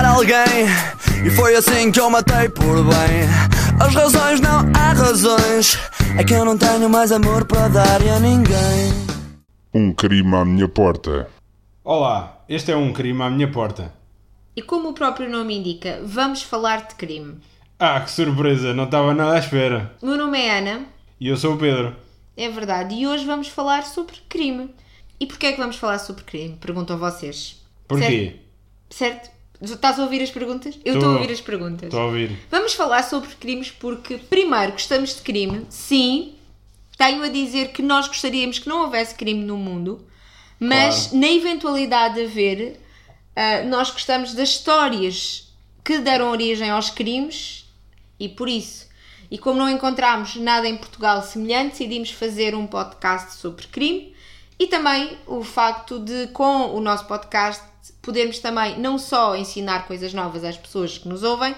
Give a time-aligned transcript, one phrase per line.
[0.00, 0.66] matar alguém.
[1.24, 3.28] E foi assim que eu matei por bem.
[3.80, 5.78] As razões não há razões.
[6.18, 8.92] É que eu não tenho mais amor para dar a ninguém.
[9.72, 11.28] Um crime à minha porta.
[11.84, 13.92] Olá, este é um crime à minha porta.
[14.56, 17.38] E como o próprio nome indica, vamos falar de crime.
[17.78, 19.94] Ah, que surpresa, não estava nada à espera.
[20.02, 20.86] O meu nome é Ana,
[21.20, 21.94] E eu sou o Pedro.
[22.36, 24.74] é verdade, e hoje vamos falar sobre crime.
[25.18, 26.56] E porquê é que vamos falar sobre crime?
[26.58, 27.62] Perguntam vocês.
[27.86, 28.40] Porquê?
[28.90, 29.24] Certo?
[29.28, 29.39] certo?
[29.60, 30.78] Estás a ouvir as perguntas?
[30.84, 31.84] Eu estou a ouvir as perguntas.
[31.84, 32.38] Estou a ouvir.
[32.50, 35.66] Vamos falar sobre crimes porque, primeiro, gostamos de crime.
[35.68, 36.34] Sim,
[36.96, 40.04] tenho a dizer que nós gostaríamos que não houvesse crime no mundo,
[40.58, 41.18] mas Claro.
[41.18, 42.80] na eventualidade de haver,
[43.36, 45.52] ah, nós gostamos das histórias
[45.84, 47.66] que deram origem aos crimes
[48.18, 48.88] e por isso.
[49.30, 54.14] E como não encontramos nada em Portugal semelhante, decidimos fazer um podcast sobre crime
[54.58, 57.62] e também o facto de, com o nosso podcast,
[58.02, 61.54] podermos também não só ensinar coisas novas às pessoas que nos ouvem,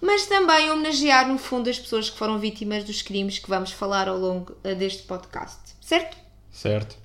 [0.00, 4.08] mas também homenagear, no fundo, as pessoas que foram vítimas dos crimes que vamos falar
[4.08, 5.58] ao longo eh, deste podcast.
[5.80, 6.16] Certo?
[6.50, 6.96] Certo.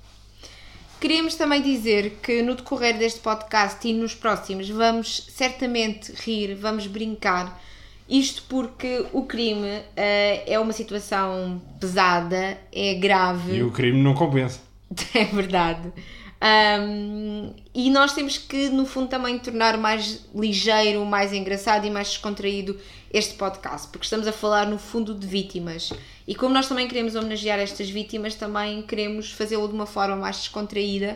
[0.99, 6.87] Queríamos também dizer que no decorrer deste podcast e nos próximos vamos certamente rir, vamos
[6.87, 7.61] brincar.
[8.09, 13.57] Isto porque o crime eh, é uma situação pesada, é grave.
[13.57, 14.59] E o crime não compensa.
[15.13, 15.91] É verdade.
[16.39, 22.09] Ahm, e nós temos que, no fundo, também tornar mais ligeiro, mais engraçado e mais
[22.09, 22.77] descontraído
[23.11, 25.91] este podcast, porque estamos a falar, no fundo, de vítimas.
[26.27, 30.37] E como nós também queremos homenagear estas vítimas, também queremos fazê-lo de uma forma mais
[30.37, 31.15] descontraída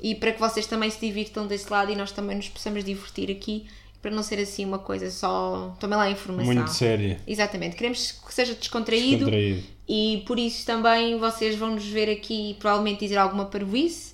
[0.00, 3.30] e para que vocês também se divirtam desse lado e nós também nos possamos divertir
[3.30, 3.66] aqui,
[4.00, 5.76] para não ser assim uma coisa só.
[5.80, 6.54] Tomem lá a informação.
[6.54, 7.20] Muito séria.
[7.26, 9.62] Exatamente, queremos que seja descontraído, Descontraído.
[9.88, 14.09] e por isso também vocês vão nos ver aqui provavelmente dizer alguma parvoíce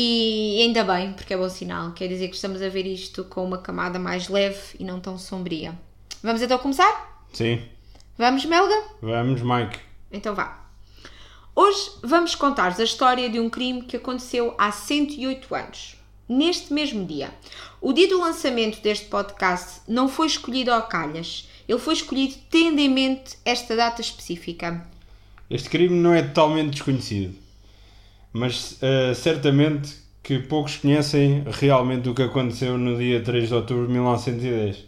[0.00, 3.44] e ainda bem, porque é bom sinal, quer dizer que estamos a ver isto com
[3.44, 5.76] uma camada mais leve e não tão sombria.
[6.22, 7.26] Vamos então começar?
[7.32, 7.60] Sim.
[8.16, 8.80] Vamos, Melga?
[9.02, 9.80] Vamos, Mike.
[10.12, 10.64] Então vá.
[11.52, 15.96] Hoje vamos contar-vos a história de um crime que aconteceu há 108 anos.
[16.28, 17.34] Neste mesmo dia.
[17.80, 21.48] O dia do lançamento deste podcast não foi escolhido ao calhas.
[21.66, 24.86] Ele foi escolhido tendo em mente esta data específica.
[25.50, 27.47] Este crime não é totalmente desconhecido.
[28.32, 33.86] Mas eh, certamente que poucos conhecem realmente o que aconteceu no dia 3 de outubro
[33.86, 34.84] de 1910.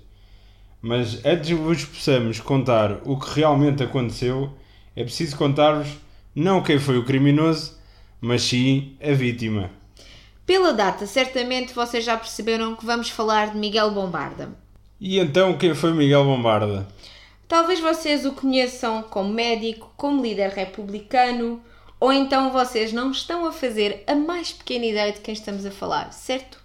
[0.82, 4.52] Mas antes de vos possamos contar o que realmente aconteceu,
[4.94, 5.88] é preciso contar-vos
[6.34, 7.78] não quem foi o criminoso,
[8.20, 9.70] mas sim a vítima.
[10.44, 14.50] Pela data, certamente vocês já perceberam que vamos falar de Miguel Bombarda.
[15.00, 16.86] E então quem foi Miguel Bombarda?
[17.48, 21.62] Talvez vocês o conheçam como médico, como líder republicano,
[22.00, 25.70] ou então vocês não estão a fazer a mais pequena ideia de quem estamos a
[25.70, 26.58] falar, certo?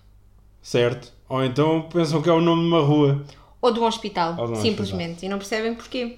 [0.62, 1.12] Certo?
[1.28, 3.24] Ou então pensam que é o nome de uma rua.
[3.62, 6.18] Ou de um hospital, de um simplesmente, e não percebem porquê.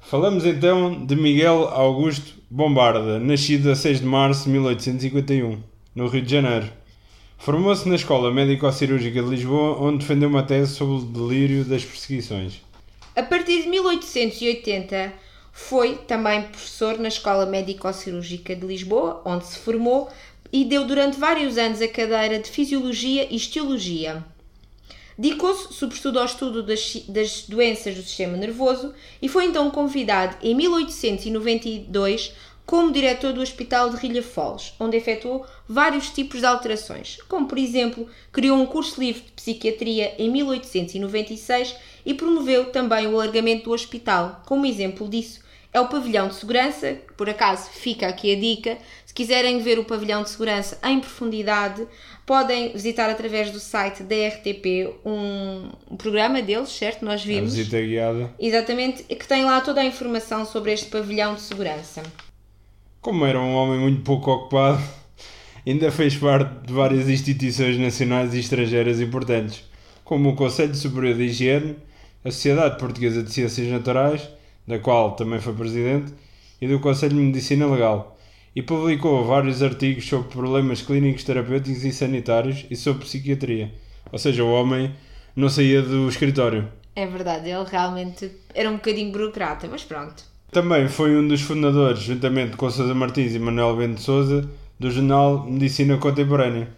[0.00, 5.60] Falamos então de Miguel Augusto Bombarda, nascido a 6 de março de 1851,
[5.94, 6.72] no Rio de Janeiro.
[7.38, 12.62] Formou-se na Escola Médico-Cirúrgica de Lisboa, onde defendeu uma tese sobre o delírio das perseguições.
[13.14, 15.25] A partir de 1880
[15.58, 20.08] foi também professor na Escola Médico-Cirúrgica de Lisboa, onde se formou
[20.52, 24.22] e deu durante vários anos a cadeira de Fisiologia e Histologia.
[25.18, 30.54] Dedicou-se sobretudo ao estudo das, das doenças do sistema nervoso e foi então convidado em
[30.54, 32.34] 1892
[32.66, 38.06] como diretor do Hospital de Rilhafoles, onde efetuou vários tipos de alterações, como por exemplo,
[38.30, 41.74] criou um curso livre de psiquiatria em 1896
[42.04, 44.42] e promoveu também o alargamento do hospital.
[44.44, 45.45] Como exemplo disso
[45.76, 48.78] é o pavilhão de segurança, que por acaso fica aqui a dica.
[49.04, 51.86] Se quiserem ver o pavilhão de segurança em profundidade,
[52.24, 57.04] podem visitar através do site da RTP um, um programa deles, certo?
[57.04, 57.54] Nós A vimos.
[57.54, 58.30] visita guiada.
[58.38, 62.02] Exatamente, que tem lá toda a informação sobre este pavilhão de segurança.
[63.02, 64.82] Como era um homem muito pouco ocupado,
[65.66, 69.62] ainda fez parte de várias instituições nacionais e estrangeiras importantes,
[70.04, 71.76] como o Conselho Superior de Higiene,
[72.24, 74.26] a Sociedade Portuguesa de Ciências Naturais,
[74.66, 76.12] da qual também foi presidente,
[76.60, 78.18] e do Conselho de Medicina Legal,
[78.54, 83.72] e publicou vários artigos sobre problemas clínicos, terapêuticos e sanitários e sobre psiquiatria.
[84.10, 84.94] Ou seja, o homem
[85.34, 86.66] não saía do escritório.
[86.94, 90.24] É verdade, ele realmente era um bocadinho burocrata, mas pronto.
[90.50, 94.48] Também foi um dos fundadores, juntamente com Sousa Martins e Manuel Bento Souza,
[94.80, 96.68] do jornal Medicina Contemporânea.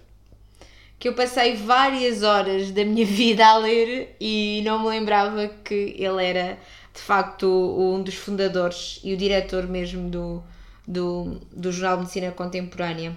[0.98, 5.94] Que eu passei várias horas da minha vida a ler e não me lembrava que
[5.96, 6.58] ele era
[6.94, 10.42] de facto um dos fundadores e o diretor mesmo do,
[10.86, 13.16] do, do Jornal Medicina Contemporânea.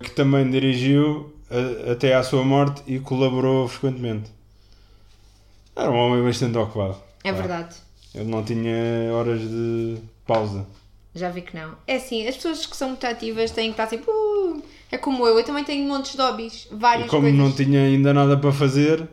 [0.00, 4.30] que também dirigiu a- até à sua morte e colaborou frequentemente.
[5.76, 6.96] Era um homem bastante ocupado.
[7.22, 7.76] É verdade.
[8.14, 8.72] Ele não tinha
[9.12, 10.66] horas de pausa.
[11.14, 11.74] Já vi que não.
[11.86, 14.10] É assim, as pessoas que são muito ativas têm que estar sempre.
[14.10, 14.27] "Uh",
[14.90, 17.38] é como eu, eu também tenho montes de hobbies, várias E como coisas.
[17.38, 19.06] não tinha ainda nada para fazer,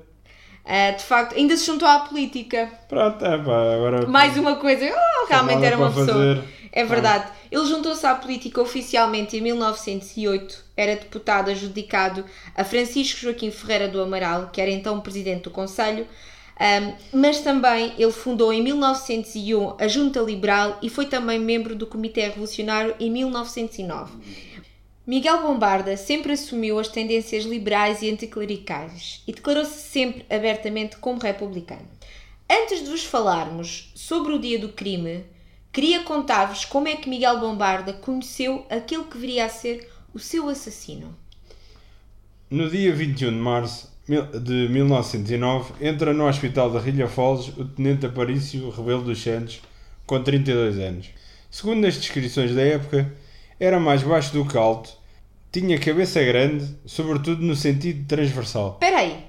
[0.66, 2.69] Ah, de facto, ainda se juntou à política.
[2.89, 4.07] pronto, é pá, agora.
[4.07, 6.07] Mais uma coisa, oh, realmente era uma pessoa.
[6.07, 6.44] fazer.
[6.72, 7.27] É verdade.
[7.51, 10.66] Ele juntou-se à política oficialmente em 1908.
[10.75, 12.25] Era deputado adjudicado
[12.56, 16.06] a Francisco Joaquim Ferreira do Amaral, que era então presidente do Conselho.
[16.60, 21.86] Ahm, mas também ele fundou em 1901 a Junta Liberal e foi também membro do
[21.86, 24.12] Comitê Revolucionário em 1909.
[25.07, 31.87] Miguel Bombarda sempre assumiu as tendências liberais e anticlericais e declarou-se sempre abertamente como republicano.
[32.49, 35.23] Antes de vos falarmos sobre o dia do crime,
[35.71, 40.49] queria contar-vos como é que Miguel Bombarda conheceu aquele que viria a ser o seu
[40.49, 41.15] assassino.
[42.49, 48.07] No dia 21 de março de 1909, entra no Hospital da Rilha Foles o Tenente
[48.07, 49.61] Aparício Rebelo dos Santos,
[50.07, 51.09] com 32 anos.
[51.51, 53.11] Segundo as descrições da época,
[53.59, 54.91] era mais baixo do que alto,
[55.51, 58.73] tinha cabeça grande, sobretudo no sentido transversal.
[58.73, 59.23] Espera aí,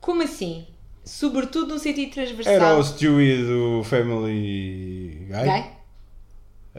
[0.00, 0.66] como assim?
[1.04, 2.52] Sobretudo no sentido transversal.
[2.54, 5.44] Era o Stewie do Family Guy.
[5.44, 5.64] Gay?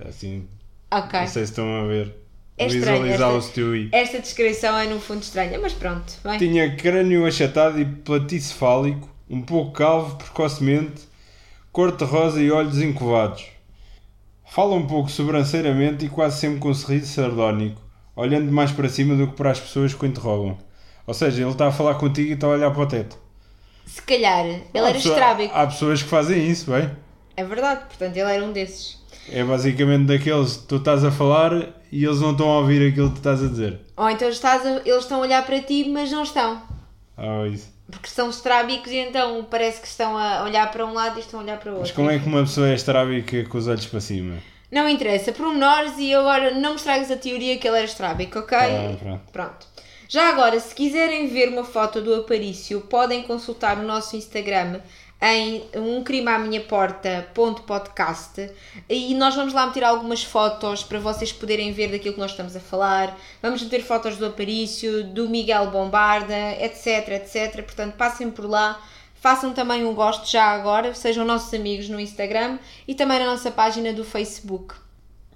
[0.07, 0.47] Assim,
[0.91, 1.19] Ok.
[1.19, 2.15] não sei se estão a ver.
[2.57, 3.89] É estranho Visualizar esta- o Stewie.
[3.91, 6.13] Esta descrição é no fundo estranha, mas pronto.
[6.38, 11.03] Tinha crânio achatado e platicefálico, um pouco calvo precocemente,
[11.71, 13.45] cor de rosa e olhos encovados.
[14.50, 17.81] Fala um pouco sobranceiramente e quase sempre com um sorriso sardónico,
[18.16, 20.57] olhando mais para cima do que para as pessoas que o interrogam.
[21.06, 23.18] Ou seja, ele está a falar contigo e está a olhar para o teto.
[23.86, 25.54] Se calhar, ele Há era pessoa- estrábico.
[25.56, 26.90] Há pessoas que fazem isso, bem?
[27.36, 29.00] É verdade, portanto ele era um desses.
[29.31, 31.54] É basicamente daqueles que tu estás a falar
[31.92, 33.80] e eles não estão a ouvir aquilo que tu estás a dizer.
[33.96, 36.62] Ou então estás a- eles estão a olhar para ti, mas não estão.
[37.18, 37.72] Ah, isso.
[37.89, 41.39] Porque são estrábicos e então parece que estão a olhar para um lado e estão
[41.39, 41.88] a olhar para o outro.
[41.88, 44.38] Mas como é que uma pessoa é estrábica com os olhos para cima?
[44.71, 48.57] Não interessa, pormenores e agora não me estragas a teoria que ele era estrábico, ok?
[48.57, 49.21] Tá, pronto.
[49.31, 49.68] Pronto.
[50.07, 54.80] Já agora, se quiserem ver uma foto do Aparício, podem consultar o nosso Instagram
[55.21, 58.50] em um crime à minha porta.podcast
[58.88, 62.56] e nós vamos lá meter algumas fotos para vocês poderem ver daquilo que nós estamos
[62.56, 63.18] a falar.
[63.42, 67.63] Vamos meter fotos do Aparício, do Miguel Bombarda, etc, etc.
[67.63, 68.81] Portanto, passem por lá.
[69.16, 72.57] Façam também um gosto já agora, sejam nossos amigos no Instagram
[72.88, 74.75] e também na nossa página do Facebook.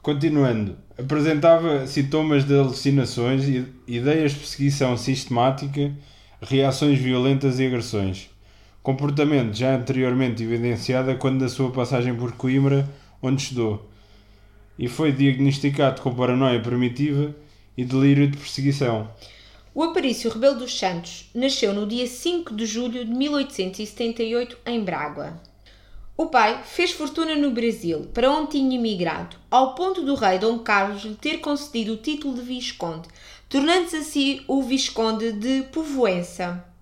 [0.02, 3.44] Continuando, apresentava sintomas de alucinações,
[3.86, 5.92] ideias de perseguição sistemática,
[6.42, 8.33] reações violentas e agressões.
[8.84, 12.86] Comportamento já anteriormente evidenciado quando da sua passagem por Coimbra,
[13.22, 13.90] onde estudou.
[14.78, 17.34] E foi diagnosticado com paranoia primitiva
[17.78, 19.10] e delírio de perseguição.
[19.74, 25.42] O Aparício Rebelo dos Santos nasceu no dia 5 de julho de 1878 em Braga.
[26.18, 30.60] O pai fez fortuna no Brasil, para onde tinha emigrado, ao ponto do rei Dom
[30.60, 33.08] Carlos lhe ter concedido o título de Visconde,
[33.48, 36.73] tornando-se assim o Visconde de Povoença.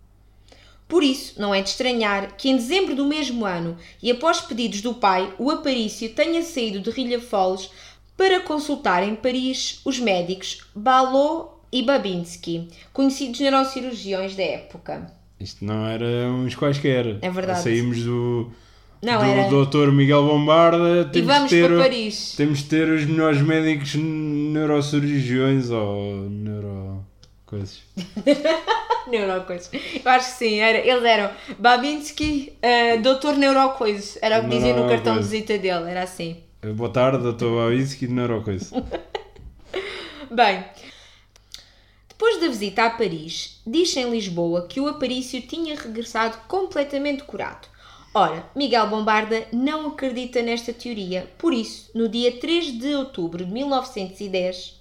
[0.92, 4.82] Por isso, não é de estranhar que em dezembro do mesmo ano, e após pedidos
[4.82, 7.70] do pai, o Aparício tenha saído de Rilhafoles
[8.18, 15.14] para consultar em Paris os médicos Balot e Babinski, conhecidos neurocirurgiões da época.
[15.40, 17.18] Isto não era uns quaisquer.
[17.22, 17.62] É verdade.
[17.64, 18.52] Saímos do,
[19.02, 19.92] Não, do era- Dr.
[19.94, 21.04] Miguel Bombarda.
[21.07, 22.33] E Temos vamos de ter, para Paris.
[22.36, 26.91] Temos de ter os melhores médicos neurocirurgiões ou neuro...
[27.52, 27.81] coisas.
[29.08, 29.70] Neurocoisas.
[29.74, 34.18] Eu acho que sim, era, eles eram Babinski, uh, Doutor Neurocoisas.
[34.22, 35.30] Era o que dizia no cartão de Neurocoisas.
[35.30, 36.44] visita dele, era assim.
[36.76, 37.56] Boa tarde, Dr.
[37.56, 38.86] Babinski de neurocoisa.
[40.31, 40.64] Bem,
[42.08, 47.68] depois da visita a Paris, diz em Lisboa que o Aparício tinha regressado completamente curado.
[48.14, 53.52] Ora, Miguel Bombarda não acredita nesta teoria, por isso, no dia 3 de outubro de
[53.52, 54.81] 1910,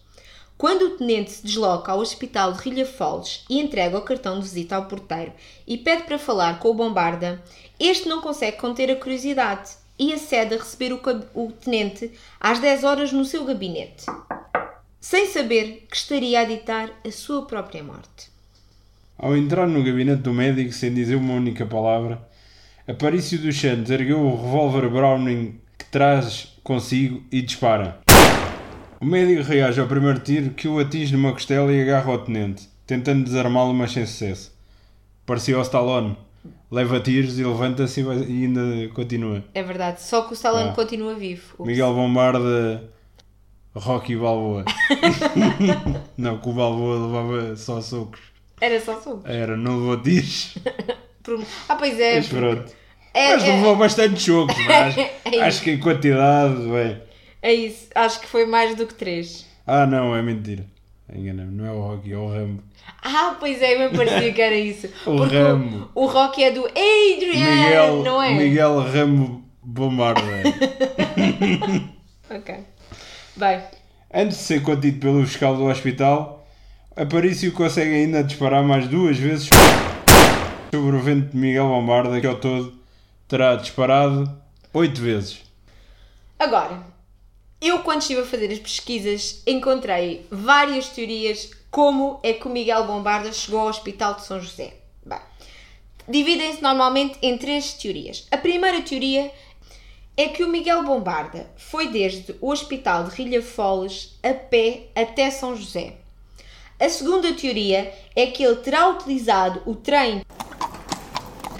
[0.61, 4.77] quando o tenente se desloca ao hospital de Rilhafoles e entrega o cartão de visita
[4.77, 5.33] ao porteiro
[5.67, 7.43] e pede para falar com o Bombarda,
[7.79, 11.01] este não consegue conter a curiosidade e acede a receber o,
[11.33, 14.05] o tenente às 10 horas no seu gabinete
[15.01, 18.29] sem saber que estaria a ditar a sua própria morte.
[19.17, 22.21] Ao entrar no gabinete do médico sem dizer uma única palavra,
[22.87, 28.10] Aparício dos Santos ergueu o revólver Browning que traz consigo e dispara.
[29.01, 32.69] O médico reage ao primeiro tiro que o atinge numa costela e agarra o tenente,
[32.87, 34.53] tentando desarmá-lo mas sem sucesso.
[35.25, 36.17] Parecia ao Stallone.
[36.71, 39.43] Leva tiros e levanta-se e, ainda continua.
[39.55, 40.73] É verdade, só que o Stallone Ah.
[40.75, 41.55] continua vivo.
[41.59, 41.67] Ups.
[41.67, 42.85] Miguel Bombarda,
[43.75, 44.65] Rocky Balboa.
[46.17, 48.21] não, que o Balboa levava só socos.
[48.61, 49.23] Era só soco.
[49.27, 50.57] Era, não levou tiros.
[51.69, 52.17] Ah, pois é.
[52.17, 52.73] Mas pronto.
[53.15, 54.97] É, Mas é- levou bastante chocos, mas
[55.31, 57.01] É acho que em quantidade, bem.
[57.43, 59.47] É isso, acho que foi mais do que três.
[59.67, 60.65] Ah, não, é mentira.
[61.13, 62.63] Enganei-me, não é o Rocky, é o Rambo.
[63.03, 64.89] Ah, pois é, me parecia que era isso.
[65.07, 65.91] O Porque Rambo.
[65.95, 68.35] O, o Rocky é do Adrian, Miguel, não é?
[68.35, 70.23] Miguel Rambo Bombarda.
[72.31, 72.55] Ok.
[73.37, 73.61] Bem,
[74.13, 76.47] Antes de ser contido pelo fiscal do hospital,
[76.97, 79.49] Aparício consegue ainda disparar mais duas vezes
[80.73, 82.75] sobre o vento de Miguel Bombarda, que ao todo
[83.29, 84.31] terá disparado
[84.75, 85.43] oito vezes.
[86.39, 86.81] agora,
[87.61, 92.87] eu quando estive a fazer as pesquisas encontrei várias teorias como é que o Miguel
[92.87, 94.81] Bombarda chegou ao Hospital de São José.
[96.11, 98.27] Dividem-se normalmente em três teorias.
[98.33, 99.31] A primeira teoria
[100.17, 105.55] é que o Miguel Bombarda foi desde o Hospital de Rilhafoles a pé até São
[105.55, 105.99] José.
[106.81, 110.23] A segunda teoria é que ele terá utilizado o trem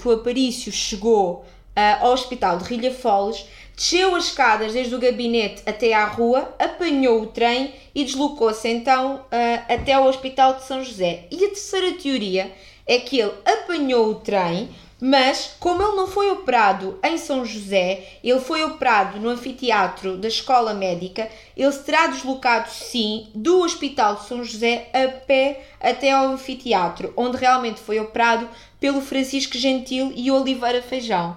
[0.03, 1.45] que o Aparício chegou
[1.77, 3.47] ah, ao Hospital de Rilhafoles,
[3.81, 9.25] desceu as escadas desde o gabinete até à rua, apanhou o trem e deslocou-se então
[9.33, 11.25] ah, até ao Hospital de São José.
[11.31, 12.53] E a terceira teoria
[12.87, 14.69] é que ele apanhou o trem,
[15.01, 20.29] mas como ele não foi operado em São José, ele foi operado no anfiteatro da
[20.29, 26.11] escola médica, ele se terá deslocado sim do Hospital de São José a pé até
[26.11, 28.47] ao anfiteatro, onde realmente foi operado
[28.79, 31.35] pelo Francisco Gentil e Oliveira Feijão,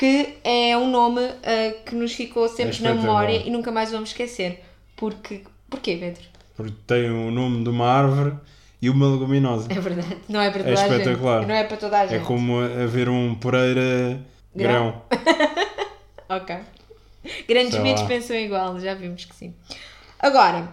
[0.00, 3.02] que é um nome ah, que nos ficou sempre na espetacular.
[3.04, 4.64] memória e nunca mais vamos esquecer.
[4.96, 5.42] Porque.
[5.68, 6.22] Porquê, Pedro?
[6.56, 8.34] Porque tem o nome de uma árvore
[8.80, 9.68] e uma leguminosa.
[9.70, 10.16] É verdade.
[10.26, 10.98] Não é para É toda a gente.
[11.00, 11.46] espetacular.
[11.46, 12.24] Não é para toda a É gente.
[12.24, 14.18] como haver um Pereira
[14.56, 15.02] Grão.
[15.10, 15.20] grão.
[16.30, 16.56] Ok.
[17.48, 19.52] Grandes mentes pensam igual, já vimos que sim.
[20.18, 20.68] Agora,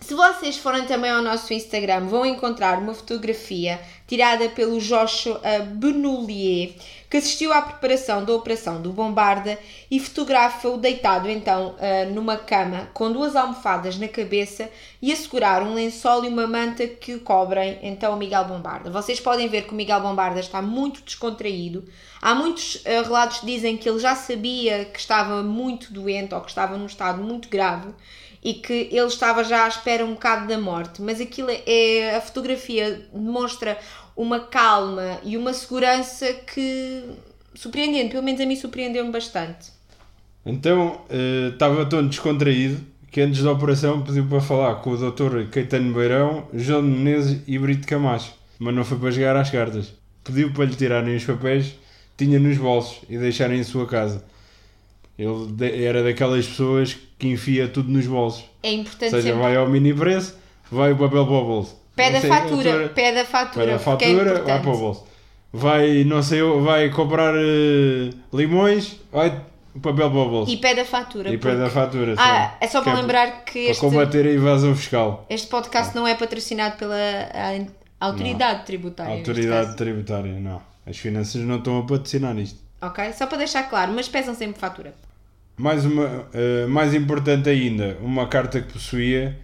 [0.00, 5.40] se vocês forem também ao nosso Instagram, vão encontrar uma fotografia tirada pelo Joshua
[5.74, 6.72] Benoulier,
[7.08, 9.58] que assistiu à preparação da operação do Bombarda
[9.90, 14.70] e fotografa-o deitado então ah, numa cama com duas almofadas na cabeça
[15.02, 18.90] e a segurar um lençol e uma manta que cobrem então o Miguel Bombarda.
[18.90, 21.84] Vocês podem ver que o Miguel Bombarda está muito descontraído.
[22.22, 26.40] Há muitos ah, relatos que dizem que ele já sabia que estava muito doente ou
[26.40, 27.92] que estava num estado muito grave
[28.42, 32.20] e que ele estava já à espera um bocado da morte, mas aquilo é a
[32.20, 33.78] fotografia demonstra
[34.16, 37.04] uma calma e uma segurança que
[37.54, 39.70] surpreendente, pelo menos a mim surpreendeu-me bastante.
[40.44, 42.80] Então eh, estava tão descontraído
[43.10, 45.50] que antes da operação pediu para falar com o Dr.
[45.50, 49.92] Caetano Beirão, João de Menezes e Brito Camacho, mas não foi para jogar às cartas.
[50.22, 51.74] Pediu para lhe tirarem os papéis
[52.16, 54.24] que tinha nos bolsos e deixarem em sua casa.
[55.22, 58.44] Ele era daquelas pessoas que enfia tudo nos bolsos.
[58.62, 60.36] É importante Ou seja, sempre vai ao mini preço,
[60.70, 61.76] vai o papel para o bolso.
[61.94, 64.62] pede a Não fatura, pede a fatura, Pede a é fatura, vai importante.
[64.62, 65.04] para o bolso.
[65.52, 69.42] Vai, não sei, vai comprar eh, limões, vai
[69.74, 70.52] o papel para o bolso.
[70.52, 71.28] E pede a fatura.
[71.28, 72.14] E porque- pede a fatura.
[72.16, 75.26] Ah, é só Que para lembrar que Para este, combater a evasão fiscal.
[75.28, 76.96] este podcast não é patrocinado pela
[78.00, 79.12] autoridade tributária.
[79.12, 80.62] A neste autoridade tributária, não.
[80.86, 82.58] As finanças não estão a patrocinar isto.
[82.80, 83.12] Ok?
[83.12, 84.94] Só para deixar claro, mas pesam sempre fatura.
[85.60, 89.38] Mais, uma, eh, mais importante ainda, uma carta que possuía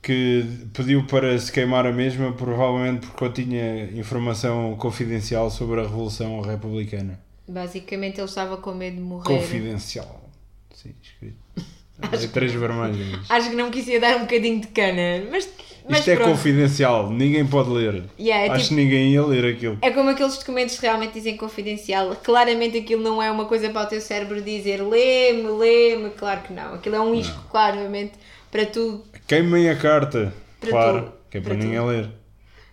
[0.00, 6.40] que pediu para se queimar a mesma, provavelmente porque continha informação confidencial sobre a Revolução
[6.40, 7.20] Republicana.
[7.48, 9.24] Basicamente ele estava com medo de morrer.
[9.24, 10.30] Confidencial.
[10.74, 11.36] Sim, escrito.
[12.00, 13.28] É três vermelhas.
[13.28, 15.48] Acho que não quis dar um bocadinho de cana, mas,
[15.88, 16.30] mas Isto é pronto.
[16.30, 18.04] confidencial, ninguém pode ler.
[18.18, 19.78] Yeah, é Acho tipo- que ninguém ia ler aquilo.
[19.82, 22.14] É como aqueles documentos que realmente dizem confidencial.
[22.22, 26.10] Claramente aquilo não é uma coisa para o teu cérebro dizer lê-me, lê-me.
[26.10, 26.74] Claro que não.
[26.74, 28.12] Aquilo é um isco, claramente,
[28.50, 29.02] para tu.
[29.26, 30.32] Queimem a carta.
[30.60, 31.64] Para claro, tu- que é para para tu.
[31.66, 32.08] ninguém ler.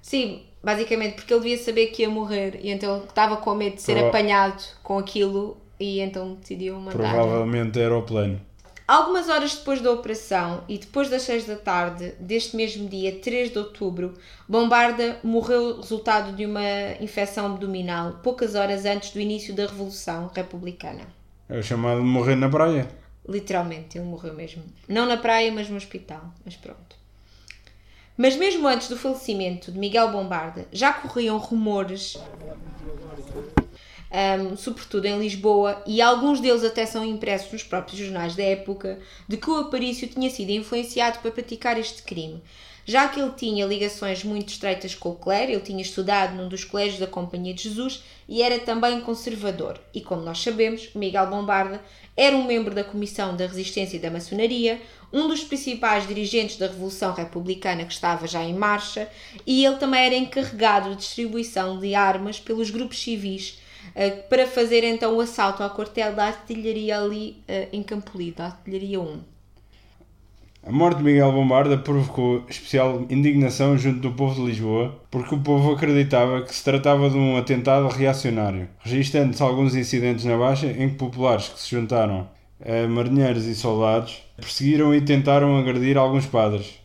[0.01, 3.81] Sim, basicamente, porque ele devia saber que ia morrer e então estava com medo de
[3.81, 6.91] ser Prova- apanhado com aquilo e então decidiu mandar.
[7.13, 8.39] Provavelmente era o plano.
[8.87, 13.51] Algumas horas depois da operação e depois das 6 da tarde deste mesmo dia, 3
[13.51, 14.13] de outubro,
[14.47, 16.61] Bombarda morreu resultado de uma
[17.01, 21.01] infecção abdominal, poucas horas antes do início da Revolução Republicana.
[21.49, 22.87] É o chamado de morrer na praia.
[23.27, 24.61] Literalmente, ele morreu mesmo.
[24.87, 26.31] Não na praia, mas no hospital.
[26.45, 26.95] Mas pronto.
[28.15, 32.17] Mas mesmo antes do falecimento de Miguel Bombarda, já corriam rumores,
[34.15, 38.99] ahm, sobretudo em Lisboa, e alguns deles até são impressos nos próprios jornais da época,
[39.27, 42.41] de que o Aparício tinha sido influenciado para praticar este crime.
[42.85, 46.63] já que ele tinha ligações muito estreitas com o clero, ele tinha estudado num dos
[46.63, 49.79] colégios da Companhia de Jesus e era também conservador.
[49.91, 51.81] E como nós sabemos, Miguel Bombarda
[52.15, 54.79] era um membro da Comissão da Resistência e da Maçonaria,
[55.11, 59.09] um dos principais dirigentes da Revolução Republicana que estava já em marcha,
[59.47, 63.59] e ele também era encarregado de distribuição de armas pelos grupos civis
[64.29, 68.99] para fazer então o assalto ao quartel da artilharia ali eh, em Campolide, da artilharia
[68.99, 69.19] 1.
[70.67, 75.39] A morte de Miguel Bombarda provocou especial indignação junto do povo de Lisboa, porque o
[75.39, 80.89] povo acreditava que se tratava de um atentado reacionário, registando-se alguns incidentes na Baixa em
[80.89, 82.27] que populares que se juntaram
[82.59, 86.79] a marinheiros e soldados perseguiram e tentaram agredir alguns padres.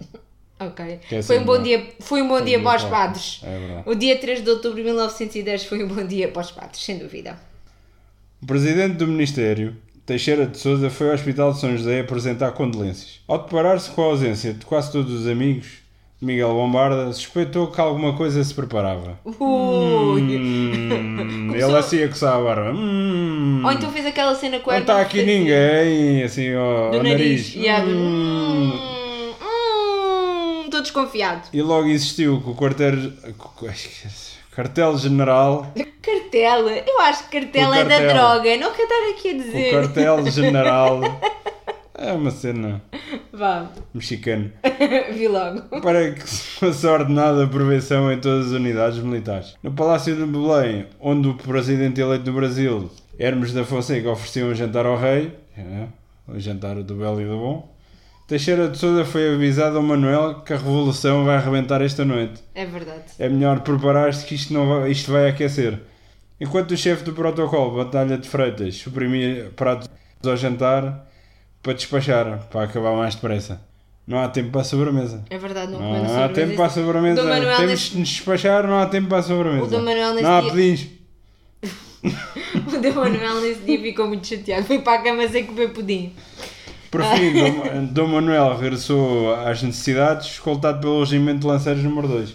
[0.60, 1.00] Ok.
[1.10, 3.40] É foi, um bom dia, foi um bom dia para os padres.
[3.42, 3.82] É verdade.
[3.86, 6.98] O dia 3 de outubro de 1910 foi um bom dia para os padres, sem
[6.98, 7.38] dúvida.
[8.42, 9.74] O presidente do Ministério,
[10.04, 13.20] Teixeira de Souza, foi ao Hospital de São José apresentar condolências.
[13.26, 15.80] Ao deparar-se com a ausência de quase todos os amigos
[16.20, 19.18] Miguel Bombarda, suspeitou que alguma coisa se preparava.
[19.24, 20.20] Ui!
[20.20, 22.72] Hum, ele assim a coçar a barba.
[22.72, 27.02] Hum, Ou então fez aquela cena com a não está aqui ninguém, assim, ao, Do
[27.02, 27.54] nariz.
[27.54, 27.54] nariz.
[27.56, 28.72] E a do- Hum.
[28.72, 31.48] Hum, hum, Estou desconfiado.
[31.52, 32.94] E logo existiu que o quartel,
[34.54, 36.68] quartel-general, Cartel.
[36.68, 38.14] Eu acho que cartel O é da cartel.
[38.14, 38.56] droga.
[38.56, 39.72] Não quero estar aqui a o dizer.
[39.72, 41.00] quartel-general,
[41.94, 42.82] é uma cena
[43.32, 44.52] Vá, mexicana.
[45.12, 45.80] vi logo.
[45.80, 49.54] para que se fosse ordenada a prevenção em todas as unidades militares.
[49.62, 54.54] No Palácio de Belém, onde o presidente eleito do Brasil, Hermes da Fonseca, oferecia um
[54.54, 55.86] jantar ao rei, é,
[56.26, 57.69] o jantar do belo e do bom,
[58.30, 62.40] Teixeira de Souza foi avisado ao Manuel que a revolução vai arrebentar esta noite.
[62.54, 63.02] É verdade.
[63.18, 65.80] É melhor preparar-se que isto, não vai, isto vai aquecer.
[66.40, 69.88] Enquanto o chefe do protocolo, Batalha de Freitas, suprimia pratos
[70.24, 71.08] ao jantar
[71.60, 73.60] para despachar, para acabar mais depressa.
[74.06, 75.24] Não há tempo para a sobremesa.
[75.28, 76.28] É verdade, não, Não há sobremesa.
[76.34, 77.22] tempo para a sobremesa.
[77.22, 79.64] Temos nesse- de nos despachar, não há tempo para a sobremesa.
[79.64, 80.86] O Dom Manuel nesse não há dia- pedinhos.
[82.76, 84.64] O Dom Manuel nesse dia ficou muito chateado.
[84.66, 86.12] Foi para a cama sem comer pudim.
[86.90, 92.34] Por fim, Dom, Dom Manuel regressou às necessidades, escoltado pelo Regimento de Lanceiros número 2.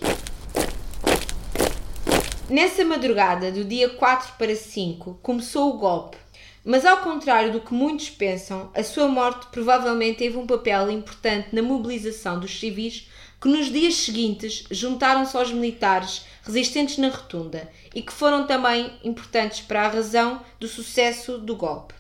[2.49, 6.15] Nessa madrugada do dia 4 para 5 começou o golpe,
[6.63, 11.49] mas ao contrário do que muitos pensam, a sua morte provavelmente teve um papel importante
[11.51, 13.09] na mobilização dos civis
[13.41, 19.59] que nos dias seguintes juntaram-se aos militares resistentes na rotunda e que foram também importantes
[19.59, 21.93] para a razão do sucesso do golpe.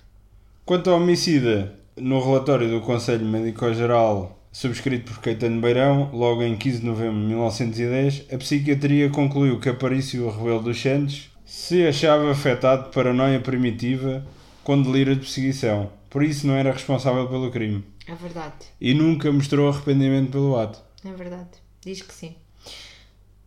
[0.65, 6.79] Quanto ao homicida, no relatório do Conselho Médico-Geral subscrito por Caetano Beirão, logo em 15
[6.79, 12.85] de novembro de 1910, a psiquiatria concluiu que Aparício Rebelo dos Santos se achava afetado
[12.85, 14.25] de paranoia primitiva
[14.63, 19.29] com delírio de perseguição, por isso não era responsável pelo crime, É verdade, e nunca
[19.29, 20.81] mostrou arrependimento pelo ato.
[21.03, 21.49] é verdade.
[21.81, 22.35] Diz que sim.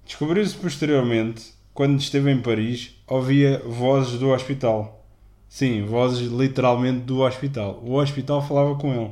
[0.05, 4.98] Descobriu-se posteriormente, quando esteve em Paris, ouvia vozes do hospital.
[5.49, 7.83] Sim, vozes literalmente do hospital.
[7.85, 9.11] O hospital falava com ele.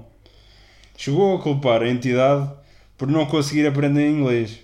[0.97, 2.51] Chegou a culpar a entidade
[2.97, 4.59] por não conseguir aprender inglês,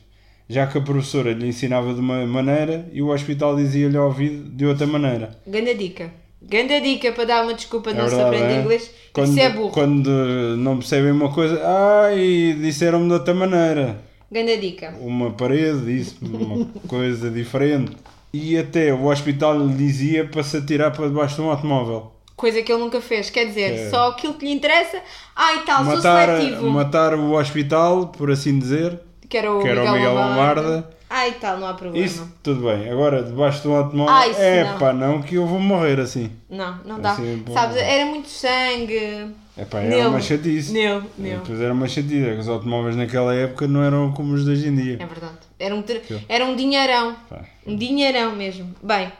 [0.48, 4.48] já que a professora lhe ensinava de uma maneira e o hospital dizia-lhe ao ouvido
[4.50, 5.36] de outra maneira.
[5.46, 6.10] Ganda dica.
[6.42, 8.60] Ganda dica para dar uma desculpa de É não se aprender é?
[8.60, 8.90] inglês.
[9.12, 9.70] Quando, Isso é burro.
[9.70, 13.98] quando não percebem uma coisa, ai, disseram-me de outra maneira.
[14.30, 14.94] Ganda dica.
[15.00, 17.92] uma parede, isso, uma coisa diferente.
[18.32, 22.12] E até o hospital lhe dizia para se atirar para debaixo de um automóvel.
[22.34, 23.28] Coisa que ele nunca fez.
[23.30, 23.90] Quer dizer, É.
[23.90, 24.98] só aquilo que lhe interessa.
[25.36, 26.70] Ah, e tal, sou Matar, seletivo.
[26.70, 30.60] matar o hospital, por assim dizer, Que era o que era o Miguel, Lombarda.
[30.62, 30.90] Lombarda.
[31.14, 32.04] Ah, tal, não há problema.
[32.06, 32.88] Isso, tudo bem.
[32.90, 34.78] Agora, debaixo de um automóvel, Ah, isso é não.
[34.78, 36.30] pá, não, que eu vou morrer assim.
[36.48, 37.12] Não, não dá.
[37.12, 37.44] Assim.
[37.52, 39.26] Sabes, era muito sangue.
[39.54, 40.72] É pá, era uma chatice.
[40.72, 41.36] Nele, nele.
[41.36, 44.68] Depois era uma chatice, é os automóveis naquela época não eram como os de hoje
[44.68, 44.96] em dia.
[45.00, 45.34] É verdade.
[45.62, 45.84] Era um,
[46.28, 47.16] era um dinheirão.
[47.64, 48.74] Um dinheirão mesmo.
[48.82, 49.12] Bem,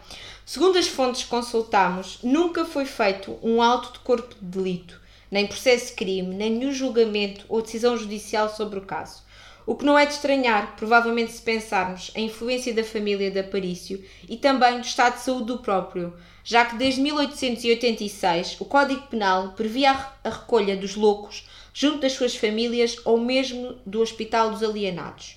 [0.45, 5.01] segundo as fontes que consultamos, nunca foi feito um auto de corpo de delito,
[5.31, 9.23] nem processo de crime, nem nenhum julgamento ou decisão judicial sobre o caso.
[9.65, 14.05] O que não é de estranhar, provavelmente se pensarmos a influência da família de Aparício
[14.29, 19.53] e também do estado de saúde do próprio, já que desde 1886 o Código Penal
[19.53, 19.93] previa
[20.25, 25.37] a recolha dos loucos junto das suas famílias ou mesmo do Hospital dos Alienados.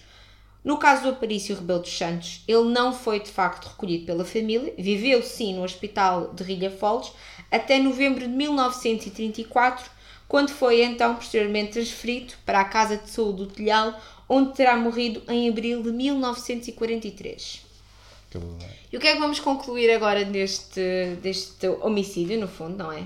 [0.66, 4.74] No caso do Aparício Rebelo dos Santos, ele não foi de facto recolhido pela família,
[4.76, 7.12] viveu sim no Hospital de Rilhafoles
[7.52, 9.92] até novembro de 1934,
[10.28, 13.94] quando foi então posteriormente transferido para a Casa de Saúde do Telhal,
[14.28, 17.62] onde terá morrido em abril de 1943.
[18.92, 23.04] E o que é que vamos concluir agora deste, deste homicídio, no fundo, não é?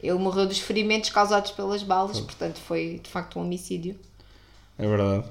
[0.00, 3.98] Ele morreu dos ferimentos causados pelas balas, portanto foi de facto um homicídio.
[4.78, 5.24] É verdade.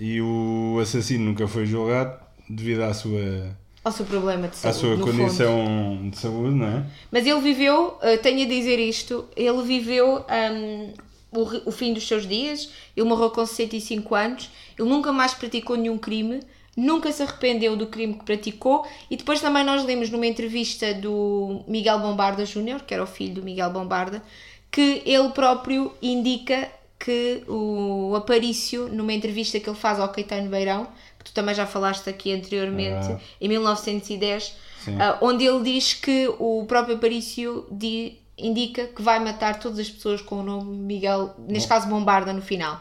[0.00, 4.78] E o assassino nunca foi julgado devido à sua, Ao seu problema de à saúde.
[4.78, 5.18] sua no fundo.
[5.18, 6.86] condição de saúde, não é?
[7.12, 10.92] Mas ele viveu, eh, tenho a dizer isto, ele viveu hum,
[11.32, 15.76] o, o fim dos seus dias, ele morreu com 65 anos, ele nunca mais praticou
[15.76, 16.40] nenhum crime,
[16.76, 21.62] nunca se arrependeu do crime que praticou e depois também nós lemos numa entrevista do
[21.68, 24.22] Miguel Bombarda Júnior, que era o filho do Miguel Bombarda,
[24.70, 26.68] que ele próprio indica
[27.02, 30.86] que o Aparício, numa entrevista que ele faz ao Caetano Beirão,
[31.18, 33.18] que tu também já falaste aqui anteriormente, Ah.
[33.40, 34.96] em 1910, Sim.
[35.00, 39.88] ah, onde ele diz que o próprio Aparício di- indica que vai matar todas as
[39.90, 42.78] pessoas com o nome Miguel, neste caso Bombarda, no final.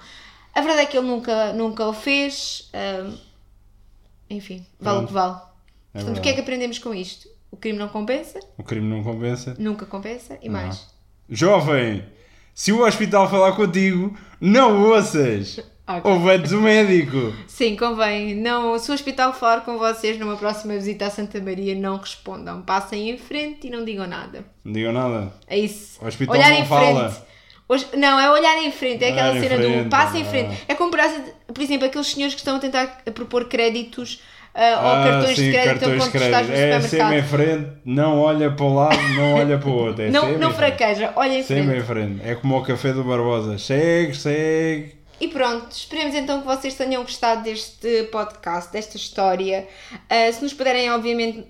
[0.54, 2.70] A verdade é que ele nunca, nunca o fez.
[2.74, 3.12] ah,
[4.30, 5.38] enfim, vale o que vale.
[5.94, 7.28] Portanto, o que é que aprendemos com isto?
[7.52, 9.56] O crime não compensa, O crime não compensa.
[9.58, 10.88] nunca compensa e mais.
[11.28, 12.06] Jovem,
[12.60, 15.62] se o hospital falar contigo, não ouças.
[15.88, 16.12] Ok.
[16.12, 17.34] Ouve antes o médico.
[17.48, 18.36] Sim, convém.
[18.36, 22.62] Não, se o hospital falar com vocês numa próxima visita a Santa Maria, não respondam.
[22.62, 24.44] Passem em frente e não digam nada.
[24.66, 25.34] Não digam nada.
[25.48, 26.04] É isso.
[26.04, 27.10] O hospital olhar não em fala.
[27.10, 27.26] frente.
[27.70, 29.06] Hoje- não, é olhar em frente.
[29.06, 30.64] É aquela Olhar cena frente, do passo em frente.
[30.68, 34.20] É como, por exemplo, aqueles senhores que estão a tentar propor créditos
[34.54, 36.50] ah, ou Ah, cartões sim, de crédito cartões tu estás crédito.
[36.50, 37.28] no É sempre em supermercado.
[37.30, 40.04] frente, não olha para um lado, não olha para o outro.
[40.04, 41.80] É não sempre não fraqueja, olha em Sempre frente.
[41.82, 42.22] em frente.
[42.24, 43.58] É como o café do Barbosa.
[43.58, 44.99] Segue, segue.
[45.20, 49.68] E pronto, esperemos então que vocês tenham gostado deste podcast, desta história.
[50.10, 51.48] Ah, se nos puderem, obviamente,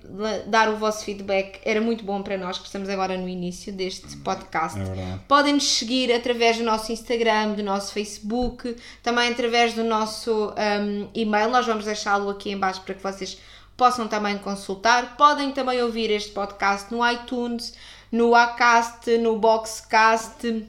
[0.48, 4.18] dar o vosso feedback, era muito bom para nós, que estamos agora no início deste
[4.18, 4.80] podcast.
[4.80, 5.22] É verdade.
[5.28, 11.08] Podem nos seguir através do nosso Instagram, do nosso Facebook, também através do nosso ahm,
[11.14, 11.50] e-mail.
[11.50, 13.38] Nós vamos deixá-lo aqui em baixo para que vocês
[13.78, 15.16] possam também consultar.
[15.16, 17.74] Podem também ouvir este podcast no iTunes,
[18.12, 20.66] no Acast, no Boxcast,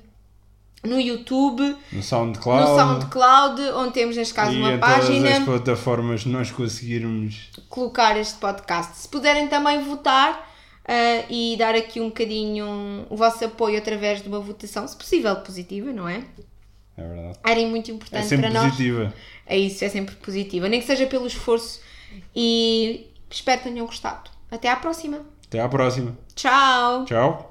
[0.83, 2.71] no YouTube No SoundCloud.
[2.71, 7.51] no SoundCloud, onde temos neste caso uma em todas página, as plataformas nós conseguirmos.
[7.69, 8.97] colocar este podcast.
[8.97, 10.51] Se puderem também votar
[10.87, 15.37] ah, e dar aqui um bocadinho o vosso apoio através de uma votação, se possível
[15.37, 16.25] positiva, não é?
[16.97, 17.38] É verdade.
[17.47, 18.71] Era muito É importante sempre para nós.
[18.73, 19.14] positiva.
[19.47, 21.81] É isso, é sempre positiva, nem que seja pelo esforço.
[22.35, 24.31] E espero que tenham gostado.
[24.51, 25.21] Até à próxima.
[25.47, 26.16] Até à próxima.
[26.35, 27.05] Tchau!
[27.05, 27.50] Tchau.